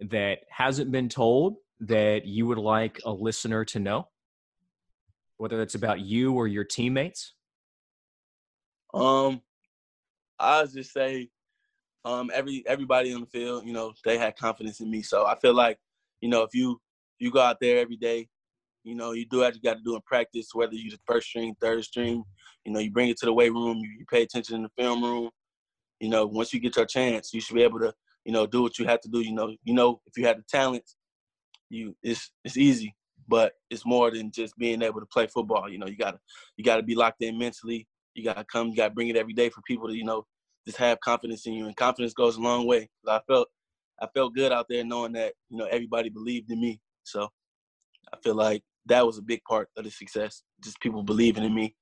[0.00, 4.08] that hasn't been told that you would like a listener to know?
[5.36, 7.34] Whether it's about you or your teammates?
[8.94, 9.42] Um,
[10.38, 11.30] I just say,
[12.04, 15.02] um, every everybody on the field, you know, they had confidence in me.
[15.02, 15.78] So I feel like,
[16.20, 16.80] you know, if you
[17.18, 18.28] you go out there every day,
[18.84, 21.28] you know, you do what you got to do in practice, whether you're the first
[21.28, 22.24] string, third string,
[22.64, 24.70] you know, you bring it to the weight room, you, you pay attention in the
[24.76, 25.30] film room.
[26.00, 28.62] You know, once you get your chance, you should be able to, you know, do
[28.62, 29.20] what you have to do.
[29.20, 30.84] You know, you know, if you have the talent,
[31.70, 32.94] you it's it's easy,
[33.28, 35.68] but it's more than just being able to play football.
[35.68, 36.18] You know, you gotta
[36.56, 37.86] you gotta be locked in mentally.
[38.14, 38.68] You gotta come.
[38.68, 40.26] You gotta bring it every day for people to you know
[40.66, 42.88] just have confidence in you, and confidence goes a long way.
[43.06, 43.48] I felt
[44.00, 46.80] I felt good out there knowing that you know everybody believed in me.
[47.04, 47.28] So
[48.12, 50.42] I feel like that was a big part of the success.
[50.62, 51.74] Just people believing in me.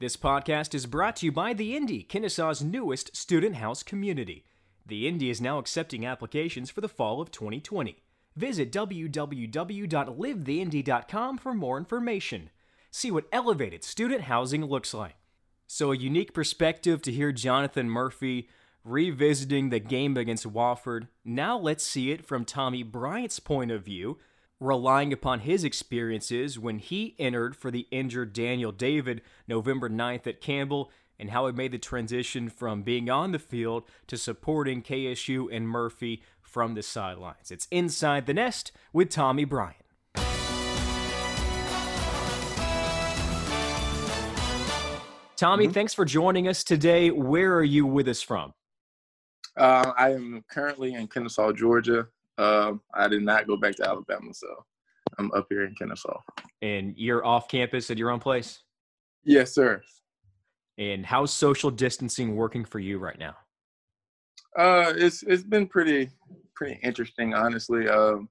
[0.00, 4.44] This podcast is brought to you by The Indy, Kennesaw's newest student house community.
[4.84, 8.02] The Indy is now accepting applications for the fall of 2020.
[8.36, 12.50] Visit www.livetheindy.com for more information.
[12.90, 15.14] See what elevated student housing looks like.
[15.66, 18.48] So, a unique perspective to hear Jonathan Murphy
[18.84, 21.08] revisiting the game against Wofford.
[21.24, 24.18] Now let's see it from Tommy Bryant's point of view,
[24.60, 30.40] relying upon his experiences when he entered for the injured Daniel David November 9th at
[30.40, 35.48] Campbell and how it made the transition from being on the field to supporting KSU
[35.50, 37.50] and Murphy from the sidelines.
[37.50, 39.83] It's Inside the Nest with Tommy Bryant.
[45.36, 45.72] Tommy, mm-hmm.
[45.72, 47.10] thanks for joining us today.
[47.10, 48.52] Where are you with us from?
[49.56, 52.06] Uh, I am currently in Kennesaw, Georgia.
[52.38, 54.48] Uh, I did not go back to Alabama, so
[55.18, 56.20] I'm up here in Kennesaw.
[56.62, 58.62] And you're off campus at your own place?
[59.24, 59.82] Yes, sir.
[60.78, 63.36] And how's social distancing working for you right now?
[64.56, 66.10] Uh, it's it's been pretty
[66.54, 67.88] pretty interesting, honestly.
[67.88, 68.28] Um,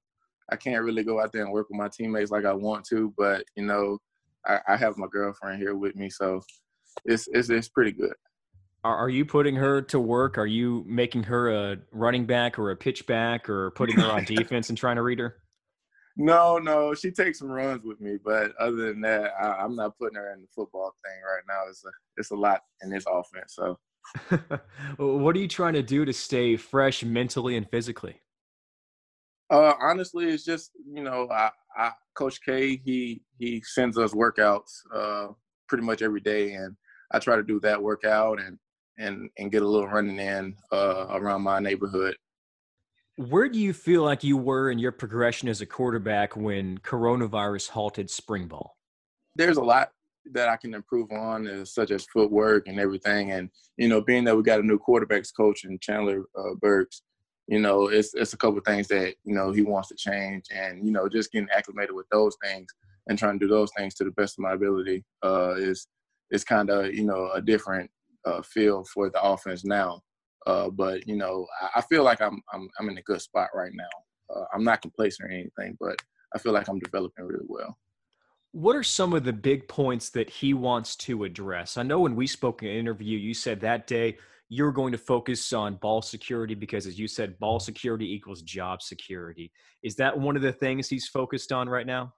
[0.52, 3.14] I can't really go out there and work with my teammates like I want to,
[3.18, 3.98] but you know,
[4.46, 6.42] I, I have my girlfriend here with me, so
[7.06, 8.14] it's it's it's pretty good.
[8.84, 10.38] Are, are you putting her to work?
[10.38, 14.24] Are you making her a running back or a pitch back or putting her on
[14.26, 15.38] defense and trying to read her?
[16.16, 19.98] No, no, she takes some runs with me, but other than that, I, am not
[19.98, 21.70] putting her in the football thing right now.
[21.70, 23.56] It's a it's a lot in this offense.
[23.56, 23.80] So,
[24.98, 28.22] what are you trying to do to stay fresh mentally and physically?
[29.50, 34.72] Uh, honestly, it's just you know, I, I, Coach K he he sends us workouts
[34.94, 35.30] uh,
[35.68, 36.76] pretty much every day, and
[37.14, 38.58] I try to do that workout and
[38.98, 42.16] and and get a little running in uh, around my neighborhood.
[43.16, 47.70] Where do you feel like you were in your progression as a quarterback when coronavirus
[47.70, 48.76] halted spring ball?
[49.36, 49.92] There's a lot
[50.32, 53.32] that I can improve on, such as footwork and everything.
[53.32, 57.04] And you know, being that we got a new quarterbacks coach in Chandler uh, Burks,
[57.48, 60.86] you know, it's it's a couple things that you know he wants to change, and
[60.86, 62.68] you know, just getting acclimated with those things
[63.08, 65.88] and trying to do those things to the best of my ability uh, is
[66.34, 67.90] is kind of you know a different
[68.26, 70.02] uh, feel for the offense now.
[70.46, 73.50] Uh, but you know, I, I, feel like I'm I'm I'm in a good spot
[73.56, 74.36] right now.
[74.36, 75.96] Uh, I'm not complacent or anything, but
[76.36, 77.78] I feel like I'm developing really well.
[78.52, 81.78] What are some of the big points that he wants to address?
[81.78, 84.18] I know when we spoke in an interview, you said that day
[84.50, 88.82] you're going to focus on ball security because, as you said, ball security equals job
[88.82, 89.52] security.
[89.82, 92.14] Is that one of the things he's focused on right now?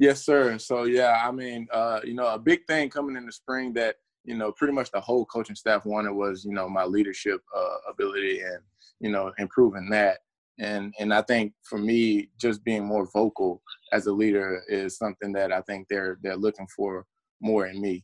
[0.00, 0.56] Yes, sir.
[0.56, 3.96] So yeah, I mean, uh, you know, a big thing coming in the spring that
[4.24, 7.76] you know pretty much the whole coaching staff wanted was you know my leadership uh,
[7.90, 8.60] ability and
[8.98, 10.20] you know improving that.
[10.58, 15.34] And and I think for me, just being more vocal as a leader is something
[15.34, 17.04] that I think they're they're looking for
[17.42, 18.02] more in me.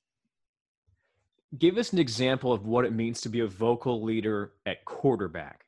[1.58, 5.64] Give us an example of what it means to be a vocal leader at quarterback.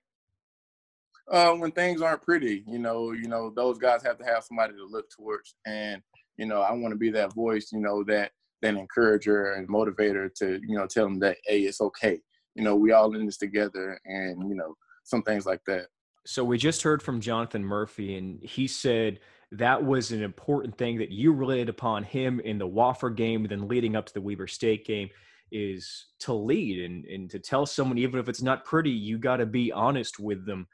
[1.30, 4.72] Uh, when things aren't pretty, you know, you know, those guys have to have somebody
[4.72, 6.02] to look towards, and
[6.38, 8.30] you know, I want to be that voice, you know, that
[8.62, 12.20] that encourager and motivator to, you know, tell them that, hey, it's okay.
[12.54, 14.74] You know, we all in this together and, you know,
[15.04, 15.86] some things like that.
[16.26, 19.20] So we just heard from Jonathan Murphy, and he said
[19.52, 23.50] that was an important thing that you relayed upon him in the Wofford game, and
[23.50, 25.08] then leading up to the Weber State game
[25.50, 29.38] is to lead and, and to tell someone, even if it's not pretty, you got
[29.38, 30.66] to be honest with them.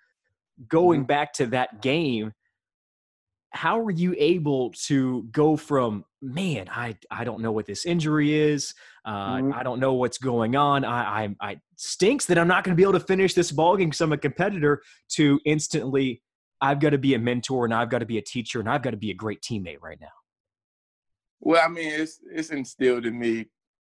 [0.69, 1.07] Going mm-hmm.
[1.07, 2.33] back to that game,
[3.55, 8.35] how are you able to go from man i i don't know what this injury
[8.35, 9.53] is uh, mm-hmm.
[9.55, 12.77] i don't know what's going on i i, I stinks that i'm not going to
[12.77, 16.21] be able to finish this ball game because i'm a competitor to instantly
[16.61, 18.83] i've got to be a mentor and i've got to be a teacher and i've
[18.83, 20.09] got to be a great teammate right now
[21.41, 23.47] well i mean it's it's instilled in me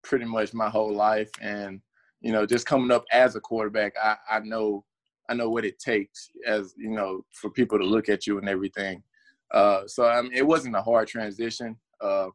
[0.04, 1.80] pretty much my whole life and
[2.20, 4.84] you know just coming up as a quarterback i i know
[5.28, 8.48] i know what it takes as you know for people to look at you and
[8.48, 9.02] everything
[9.52, 11.76] uh, so I mean, it wasn't a hard transition.
[12.00, 12.28] Uh,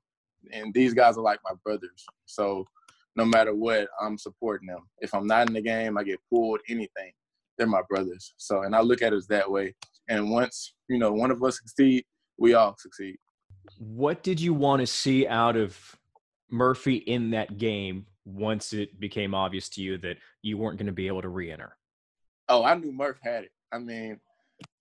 [0.51, 2.05] and these guys are like my brothers.
[2.25, 2.65] So
[3.15, 4.89] no matter what, I'm supporting them.
[4.99, 7.11] If I'm not in the game, I get pulled, anything.
[7.57, 8.33] They're my brothers.
[8.37, 9.75] So, and I look at it that way.
[10.09, 12.03] And once, you know, one of us succeed,
[12.37, 13.17] we all succeed.
[13.77, 15.77] What did you want to see out of
[16.49, 20.93] Murphy in that game once it became obvious to you that you weren't going to
[20.93, 21.77] be able to re-enter?
[22.49, 23.51] Oh, I knew Murph had it.
[23.71, 24.19] I mean,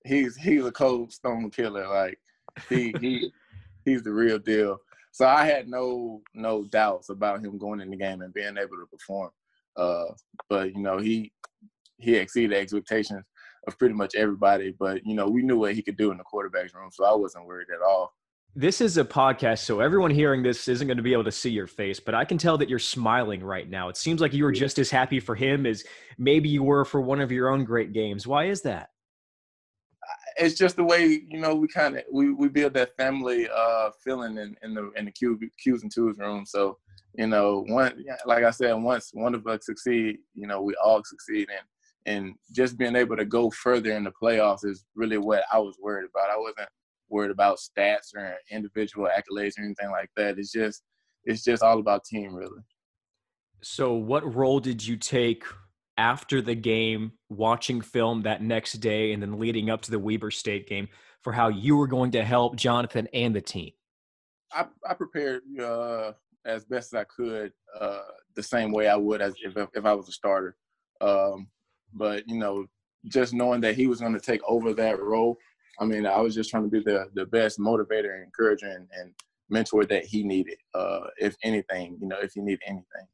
[0.05, 1.87] he's he's a cold stone killer.
[1.89, 2.19] Like
[2.69, 3.33] he he
[3.85, 4.79] he's the real deal.
[5.13, 8.77] So I had no no doubts about him going in the game and being able
[8.77, 9.31] to perform.
[9.77, 10.07] Uh,
[10.49, 11.33] but you know he
[11.99, 13.25] he exceeded expectations
[13.67, 14.75] of pretty much everybody.
[14.79, 17.15] But you know we knew what he could do in the quarterback's room, so I
[17.15, 18.13] wasn't worried at all.
[18.55, 21.49] This is a podcast, so everyone hearing this isn't going to be able to see
[21.49, 23.89] your face, but I can tell that you're smiling right now.
[23.89, 25.85] It seems like you were just as happy for him as
[26.19, 28.27] maybe you were for one of your own great games.
[28.27, 28.91] Why is that?
[30.37, 33.91] It's just the way you know we kind of we, we build that family uh
[34.05, 36.45] feeling in, in the in the Q, Q's and twos room.
[36.47, 36.79] So
[37.15, 41.03] you know, one like I said, once one of us succeed, you know, we all
[41.05, 41.67] succeed, and
[42.07, 45.77] and just being able to go further in the playoffs is really what I was
[45.81, 46.31] worried about.
[46.31, 46.69] I wasn't
[47.09, 50.39] worried about stats or individual accolades or anything like that.
[50.39, 50.83] It's just
[51.25, 52.63] it's just all about team really.
[53.63, 55.45] So what role did you take
[55.97, 60.31] after the game, watching film that next day and then leading up to the Weber
[60.31, 60.89] State game
[61.23, 63.73] for how you were going to help Jonathan and the team?
[64.53, 66.13] I, I prepared uh,
[66.45, 68.01] as best as I could uh,
[68.35, 70.57] the same way I would as if, if I was a starter.
[71.01, 71.49] Um,
[71.95, 72.67] but you know,
[73.07, 75.37] just knowing that he was going to take over that role,
[75.81, 78.89] I mean, I was just trying to be the the best motivator, and encourager, and,
[78.99, 79.13] and
[79.49, 80.59] mentor that he needed.
[80.75, 83.07] Uh, if anything, you know, if he needed anything.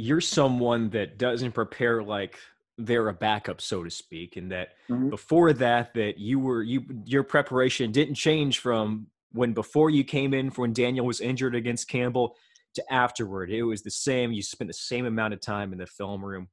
[0.00, 2.38] You're someone that doesn't prepare like
[2.78, 5.08] they're a backup, so to speak, and that mm-hmm.
[5.10, 10.32] before that, that you were you your preparation didn't change from when before you came
[10.32, 12.36] in for when Daniel was injured against Campbell
[12.74, 13.50] to afterward.
[13.50, 14.32] It was the same.
[14.32, 16.48] You spent the same amount of time in the film room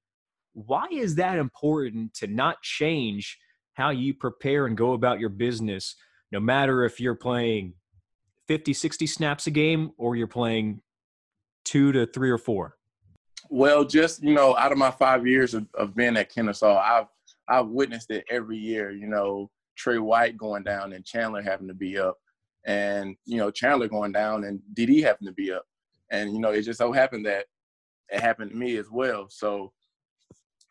[0.56, 3.38] why is that important to not change
[3.74, 5.96] how you prepare and go about your business
[6.32, 7.74] no matter if you're playing
[8.48, 10.82] 50 60 snaps a game or you're playing
[11.66, 12.75] two to three or four
[13.50, 17.08] well just you know out of my five years of, of being at kennesaw i've
[17.48, 21.74] i've witnessed it every year you know trey white going down and chandler having to
[21.74, 22.18] be up
[22.66, 25.66] and you know chandler going down and dd having to be up.
[26.12, 27.46] And you know it just so happened that
[28.10, 29.28] it happened to me as well.
[29.30, 29.72] So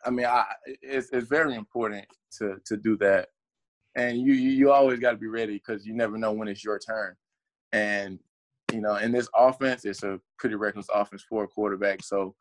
[0.04, 0.44] I mean, I,
[0.82, 2.04] it's it's very important
[2.38, 3.28] to to do that,
[3.96, 6.78] and you you always got to be ready because you never know when it's your
[6.78, 7.14] turn,
[7.72, 8.18] and
[8.74, 12.02] you know, in this offense, it's a pretty reckless offense for a quarterback.
[12.02, 12.34] So,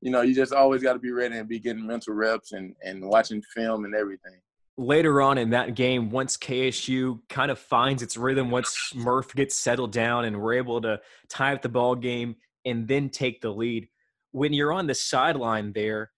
[0.00, 2.74] you know, you just always got to be ready and be getting mental reps and
[2.82, 4.40] and watching film and everything.
[4.78, 9.54] Later on in that game, once KSU kind of finds its rhythm, once Murph gets
[9.54, 13.50] settled down and we're able to tie up the ball game and then take the
[13.50, 13.88] lead,
[14.30, 16.10] when you're on the sideline there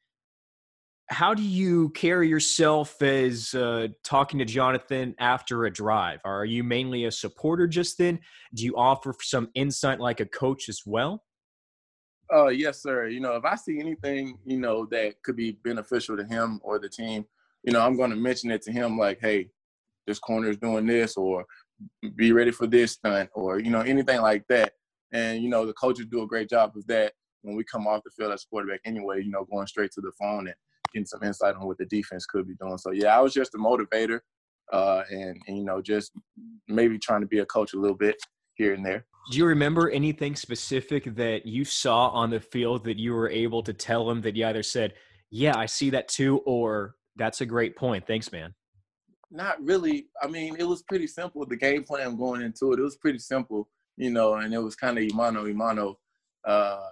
[1.09, 6.21] how do you carry yourself as uh, talking to Jonathan after a drive?
[6.25, 8.21] Are you mainly a supporter just then?
[8.55, 11.23] Do you offer some insight like a coach as well?
[12.33, 13.09] Uh, yes, sir.
[13.09, 16.79] You know, if I see anything, you know, that could be beneficial to him or
[16.79, 17.27] the team,
[17.65, 19.51] you know, I'm going to mention it to him like, hey,
[20.07, 21.45] this corner is doing this, or
[22.17, 24.73] be ready for this stunt, or, you know, anything like that.
[25.13, 27.13] And, you know, the coaches do a great job of that
[27.43, 30.13] when we come off the field as quarterback anyway, you know, going straight to the
[30.19, 30.57] phone and
[30.95, 32.79] getting some insight on what the defense could be doing.
[32.79, 34.21] So yeah, I was just a motivator,
[34.73, 36.13] uh, and, and you know just
[36.69, 38.17] maybe trying to be a coach a little bit
[38.55, 39.05] here and there.
[39.31, 43.63] Do you remember anything specific that you saw on the field that you were able
[43.63, 44.95] to tell him that you either said,
[45.31, 48.07] "Yeah, I see that too," or "That's a great point.
[48.07, 48.55] Thanks, man."
[49.31, 50.07] Not really.
[50.23, 51.45] I mean, it was pretty simple.
[51.45, 54.77] The game plan going into it, it was pretty simple, you know, and it was
[54.77, 55.97] kind of imano imano
[56.47, 56.87] uh,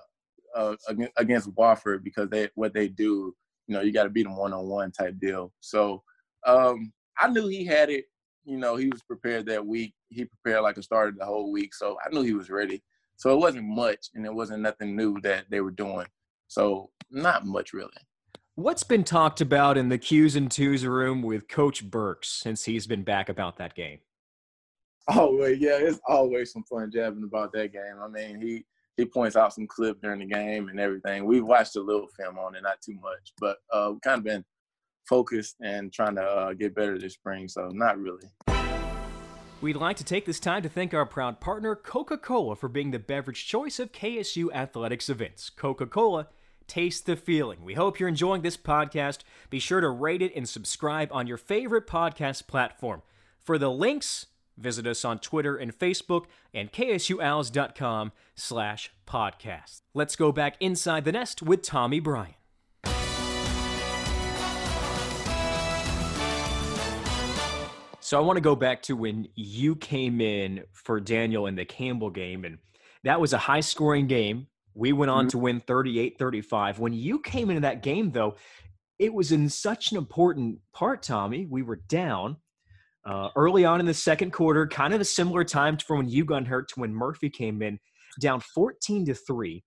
[0.55, 0.75] uh,
[1.19, 3.35] against Wofford because they what they do
[3.67, 5.53] you know, you got to beat him one on one type deal.
[5.61, 6.03] So
[6.47, 8.07] um, I knew he had it.
[8.45, 9.95] You know, he was prepared that week.
[10.09, 12.83] He prepared like a starter the whole week, so I knew he was ready.
[13.17, 16.07] So it wasn't much, and it wasn't nothing new that they were doing.
[16.49, 17.91] So not much really.
[18.57, 22.87] What's been talked about in the Q's and twos room with Coach Burks since he's
[22.87, 24.01] been back about that game?
[25.09, 27.97] Oh well, yeah, it's always some fun jabbing about that game.
[28.03, 28.65] I mean, he
[28.97, 31.25] he points out some clip during the game and everything.
[31.25, 34.25] We've watched a little film on it, not too much, but uh, we've kind of
[34.25, 34.45] been
[35.09, 38.29] focused and trying to uh, get better this spring, so not really.
[39.61, 42.91] We'd like to take this time to thank our proud partner, Coca Cola, for being
[42.91, 45.51] the beverage choice of KSU athletics events.
[45.51, 46.27] Coca Cola,
[46.67, 47.65] taste the feeling.
[47.65, 49.19] We hope you're enjoying this podcast.
[49.51, 53.03] Be sure to rate it and subscribe on your favorite podcast platform.
[53.39, 54.27] For the links,
[54.57, 59.83] Visit us on Twitter and Facebook and ksuowls.com slash podcast.
[59.95, 62.35] Let's go back inside the nest with Tommy Bryan.
[68.13, 71.65] So I want to go back to when you came in for Daniel in the
[71.65, 72.59] Campbell game, and
[73.05, 74.49] that was a high scoring game.
[74.75, 75.31] We went on mm-hmm.
[75.31, 76.79] to win 38 35.
[76.79, 78.37] When you came into that game, though,
[78.99, 81.47] it was in such an important part, Tommy.
[81.47, 82.37] We were down
[83.05, 86.25] uh, early on in the second quarter, kind of a similar time from when you
[86.25, 87.79] got hurt to when Murphy came in,
[88.21, 89.65] down 14 to 3.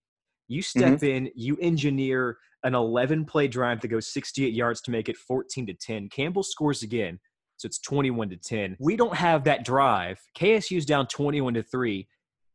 [0.48, 1.06] You step mm-hmm.
[1.06, 5.68] in, you engineer an 11 play drive that goes 68 yards to make it 14
[5.68, 6.10] to 10.
[6.10, 7.20] Campbell scores again,
[7.58, 8.78] so it's 21 to 10.
[8.80, 10.20] We don't have that drive.
[10.38, 12.08] KSU's down 21 to 3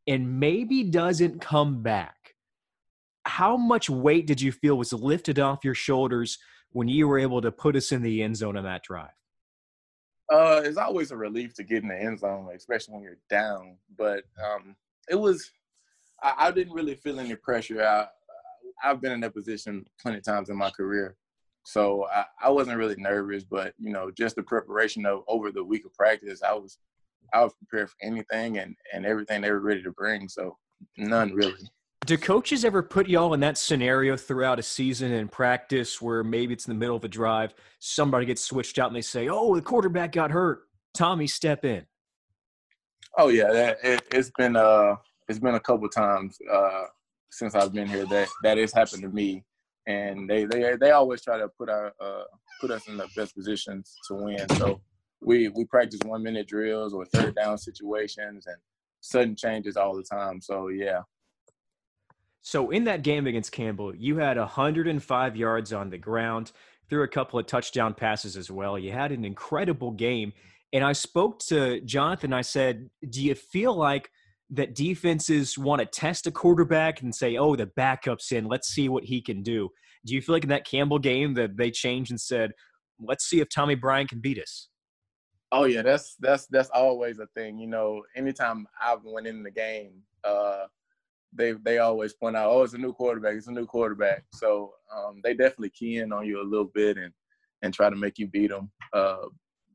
[0.06, 2.16] and maybe doesn't come back.
[3.24, 6.38] How much weight did you feel was lifted off your shoulders
[6.72, 9.10] when you were able to put us in the end zone on that drive?
[10.30, 13.76] Uh, it's always a relief to get in the end zone, especially when you're down.
[13.98, 14.76] But um,
[15.08, 15.50] it was,
[16.22, 17.82] I, I, didn't really feel any pressure.
[17.82, 18.06] I,
[18.82, 21.16] I've been in that position plenty of times in my career.
[21.64, 25.64] So I, I wasn't really nervous, but you know, just the preparation of over the
[25.64, 26.78] week of practice, I was
[27.32, 30.28] I was prepared for anything and and everything they were ready to bring.
[30.28, 30.56] So
[30.96, 31.68] none really.
[32.10, 36.52] Do coaches ever put y'all in that scenario throughout a season in practice where maybe
[36.52, 39.54] it's in the middle of a drive, somebody gets switched out and they say, "Oh,
[39.54, 40.62] the quarterback got hurt.
[40.92, 41.86] Tommy, step in."
[43.16, 44.96] Oh yeah, that, it, has been uh
[45.28, 46.86] it's been a couple times uh
[47.30, 49.44] since I've been here that that has happened to me,
[49.86, 52.24] and they they they always try to put our uh
[52.60, 54.48] put us in the best positions to win.
[54.56, 54.80] So
[55.20, 58.56] we we practice one minute drills or third down situations and
[59.00, 60.40] sudden changes all the time.
[60.40, 61.02] So yeah.
[62.42, 66.52] So in that game against Campbell, you had 105 yards on the ground,
[66.88, 68.78] threw a couple of touchdown passes as well.
[68.78, 70.32] You had an incredible game.
[70.72, 72.32] And I spoke to Jonathan.
[72.32, 74.10] I said, "Do you feel like
[74.50, 78.46] that defenses want to test a quarterback and say, "Oh, the backup's in.
[78.46, 79.70] Let's see what he can do."
[80.06, 82.52] Do you feel like in that Campbell game that they changed and said,
[83.00, 84.68] "Let's see if Tommy Bryan can beat us"?
[85.52, 87.58] Oh yeah, that's that's that's always a thing.
[87.58, 90.66] You know, anytime I've went in the game, uh,
[91.32, 93.34] they they always point out, "Oh, it's a new quarterback.
[93.34, 96.96] It's a new quarterback." So um, they definitely key in on you a little bit
[96.96, 97.12] and
[97.62, 98.70] and try to make you beat them.
[98.92, 99.26] Uh,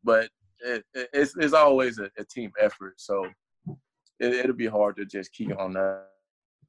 [0.04, 0.30] but
[0.60, 2.96] it, it, it's it's always a, a team effort.
[2.98, 3.28] So
[4.20, 6.06] it, will be hard to just key on that.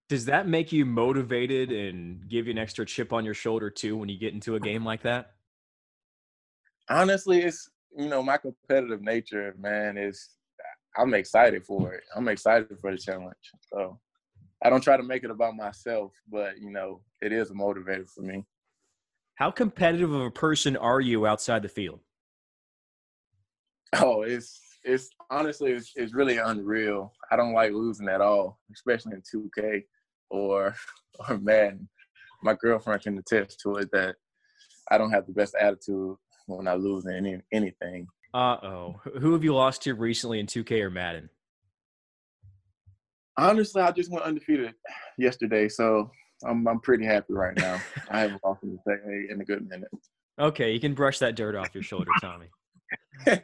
[0.08, 3.96] Does that make you motivated and give you an extra chip on your shoulder too
[3.96, 5.32] when you get into a game like that?
[6.88, 9.96] Honestly, it's you know my competitive nature, man.
[9.98, 10.36] Is
[10.96, 12.04] I'm excited for it.
[12.14, 13.34] I'm excited for the challenge.
[13.72, 13.98] So
[14.66, 18.10] I don't try to make it about myself, but you know it is a motivator
[18.10, 18.44] for me.
[19.36, 22.00] How competitive of a person are you outside the field?
[23.94, 27.12] Oh, it's it's honestly it's, it's really unreal.
[27.30, 29.84] I don't like losing at all, especially in 2K
[30.30, 30.74] or
[31.28, 31.88] or Madden.
[32.42, 34.16] My girlfriend can attest to it that
[34.90, 38.08] I don't have the best attitude when I lose in any anything.
[38.34, 39.00] Uh oh.
[39.20, 41.30] Who have you lost to recently in 2K or Madden?
[43.38, 44.74] Honestly, I just went undefeated
[45.18, 46.10] yesterday, so
[46.44, 47.80] I'm I'm pretty happy right now.
[48.10, 48.78] I haven't lost in,
[49.30, 49.90] in a good minute.
[50.38, 52.48] Okay, you can brush that dirt off your shoulder, Tommy.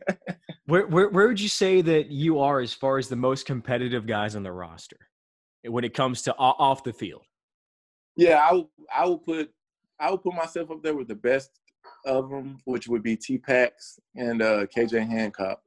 [0.66, 4.06] where, where where would you say that you are as far as the most competitive
[4.06, 4.98] guys on the roster
[5.64, 7.22] when it comes to off the field?
[8.16, 8.64] Yeah, I
[8.94, 9.50] I will put
[9.98, 11.50] I will put myself up there with the best
[12.06, 15.60] of them, which would be T Pax and uh, KJ Hancock.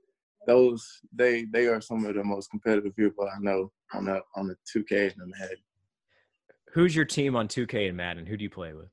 [0.48, 4.48] Those they they are some of the most competitive people I know on the on
[4.48, 5.58] the 2K and the Madden.
[6.74, 8.26] Who's your team on 2K and Madden?
[8.26, 8.90] Who do you play with?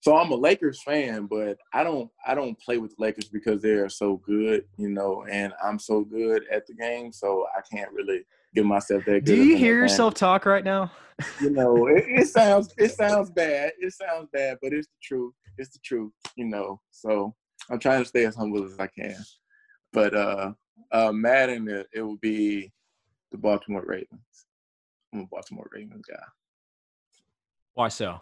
[0.00, 3.60] So I'm a Lakers fan, but I don't I don't play with the Lakers because
[3.60, 7.60] they are so good, you know, and I'm so good at the game, so I
[7.74, 8.24] can't really
[8.54, 9.24] give myself that.
[9.24, 10.92] Do you hear yourself talk right now?
[11.40, 13.72] You know, it, it, sounds it sounds bad.
[13.80, 15.34] It sounds bad, but it's the truth.
[15.58, 16.80] It's the truth, you know.
[16.92, 17.34] So
[17.68, 19.16] I'm trying to stay as humble as I can.
[19.92, 20.52] But uh,
[20.92, 22.72] uh Madden, it, it will be
[23.36, 24.46] the Baltimore Ravens.
[25.12, 26.22] I'm a Baltimore Ravens guy.
[27.74, 28.20] Why so?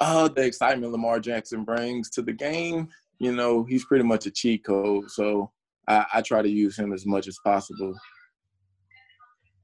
[0.00, 2.88] uh, the excitement Lamar Jackson brings to the game.
[3.18, 5.10] You know, he's pretty much a cheat code.
[5.10, 5.50] So
[5.86, 7.94] I, I try to use him as much as possible.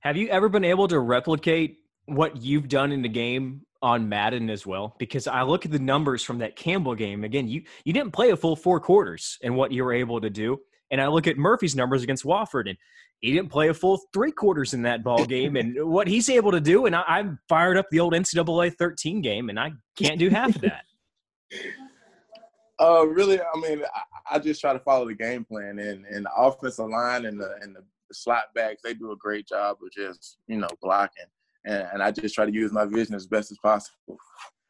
[0.01, 4.51] Have you ever been able to replicate what you've done in the game on Madden
[4.51, 4.95] as well?
[4.99, 7.25] Because I look at the numbers from that Campbell game.
[7.25, 10.31] Again, you you didn't play a full four quarters and what you were able to
[10.31, 10.61] do.
[10.91, 12.79] And I look at Murphy's numbers against Wofford, and
[13.21, 16.53] he didn't play a full three quarters in that ball game, and what he's able
[16.53, 16.87] to do.
[16.87, 20.55] And I, I fired up the old NCAA 13 game, and I can't do half
[20.55, 20.85] of that.
[22.79, 26.27] Uh, really, I mean, I, I, just try to follow the game plan, and and
[26.27, 27.83] the offensive line and the and the
[28.13, 31.25] slot backs they do a great job of just you know blocking,
[31.65, 34.19] and, and I just try to use my vision as best as possible.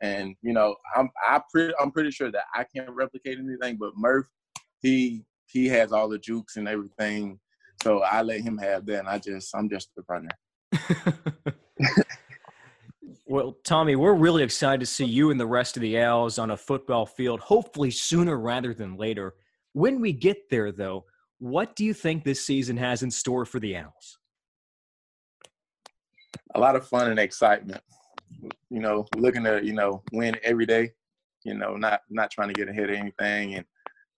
[0.00, 3.96] And you know, I'm I pretty I'm pretty sure that I can't replicate anything, but
[3.96, 4.28] Murph,
[4.82, 7.38] he he has all the jukes and everything
[7.82, 10.30] so I let him have that, and I just I'm just the runner.
[13.26, 16.50] well, Tommy, we're really excited to see you and the rest of the Owls on
[16.50, 19.34] a football field, hopefully sooner rather than later.
[19.72, 21.04] When we get there, though,
[21.38, 24.18] what do you think this season has in store for the Owls?
[26.54, 27.82] A lot of fun and excitement.
[28.70, 30.92] You know, looking to you know win every day.
[31.44, 33.64] You know, not not trying to get ahead of anything, and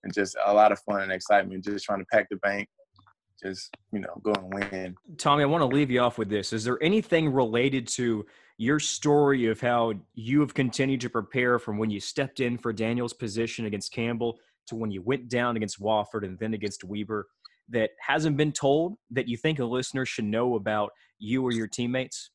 [0.04, 1.64] and just a lot of fun and excitement.
[1.64, 2.68] Just trying to pack the bank,
[3.42, 4.96] just you know go and win.
[5.16, 6.52] Tommy, I want to leave you off with this.
[6.52, 8.26] Is there anything related to
[8.58, 12.72] your story of how you have continued to prepare from when you stepped in for
[12.72, 17.28] Daniel's position against Campbell to when you went down against Wofford and then against Weber
[17.70, 21.66] that hasn't been told that you think a listener should know about you or your
[21.66, 22.30] teammates?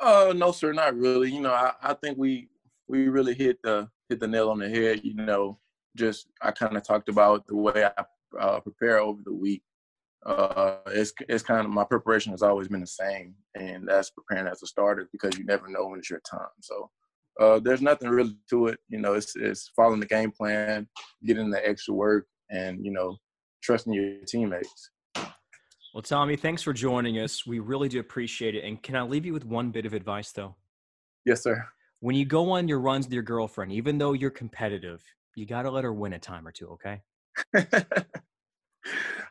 [0.00, 1.30] Uh, no, sir, not really.
[1.32, 2.48] You know, I, I think we
[2.88, 5.00] we really hit the hit the nail on the head.
[5.02, 5.58] You know,
[5.98, 8.04] just I kind of talked about the way I
[8.38, 9.62] uh, prepare over the week.
[10.24, 14.50] Uh, it's it's kind of my preparation has always been the same, and that's preparing
[14.50, 16.48] as a starter because you never know when it's your time.
[16.60, 16.90] So
[17.40, 18.78] uh, there's nothing really to it.
[18.88, 20.88] You know, it's it's following the game plan,
[21.24, 23.16] getting the extra work, and you know,
[23.62, 24.90] trusting your teammates.
[25.94, 27.46] Well, Tommy, thanks for joining us.
[27.46, 28.62] We really do appreciate it.
[28.62, 30.54] And can I leave you with one bit of advice, though?
[31.24, 31.66] Yes, sir.
[32.00, 35.02] When you go on your runs with your girlfriend, even though you're competitive,
[35.38, 37.00] you got to let her win a time or two, okay?
[37.54, 37.64] I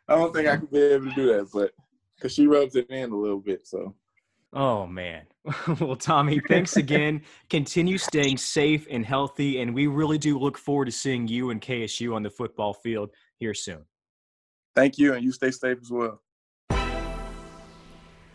[0.07, 1.71] don't think I could be able to do that, but
[2.15, 3.93] because she rubs it in a little bit, so.
[4.53, 5.25] Oh man.
[5.81, 7.21] well, Tommy, thanks again.
[7.49, 11.61] Continue staying safe and healthy, and we really do look forward to seeing you and
[11.61, 13.83] KSU on the football field here soon.
[14.75, 16.21] Thank you, and you stay safe as well.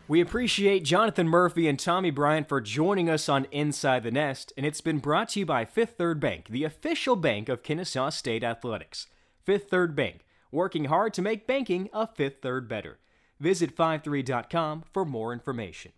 [0.08, 4.66] We appreciate Jonathan Murphy and Tommy Bryant for joining us on Inside the Nest, and
[4.66, 8.42] it's been brought to you by Fifth Third Bank, the official bank of Kennesaw State
[8.42, 9.06] Athletics.
[9.44, 12.98] Fifth Third Bank, working hard to make banking a fifth third better.
[13.38, 15.92] Visit 53.com for more information.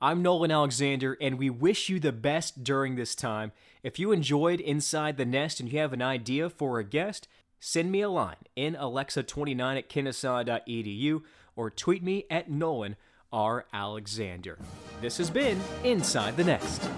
[0.00, 3.50] I'm Nolan Alexander, and we wish you the best during this time.
[3.82, 7.26] If you enjoyed Inside the Nest and you have an idea for a guest,
[7.58, 11.22] send me a line in alexa29 at kennesaw.edu
[11.56, 12.94] or tweet me at Nolan
[13.32, 13.66] R.
[13.72, 14.58] Alexander.
[15.00, 16.88] This has been Inside the Nest.